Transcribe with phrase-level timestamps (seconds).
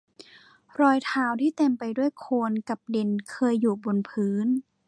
[0.79, 4.47] รอยเท้าที่เต็มไปด้วยโคลนกับดินเคยอยู่บนพื้น